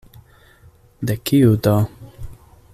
De 1.09 1.17
kiu, 1.29 1.53
do? 1.67 1.77